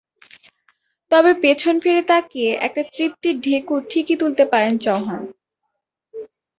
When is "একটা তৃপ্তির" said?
2.61-3.35